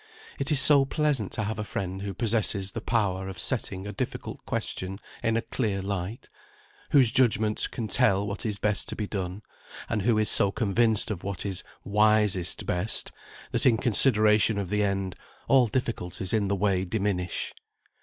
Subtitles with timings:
[0.39, 3.93] It is so pleasant to have a friend who possesses the power of setting a
[3.93, 6.27] difficult question in a clear light;
[6.89, 9.43] whose judgment can tell what is best to be done;
[9.87, 13.11] and who is so convinced of what is "wisest, best,"
[13.51, 15.15] that in consideration of the end,
[15.47, 17.53] all difficulties in the way diminish.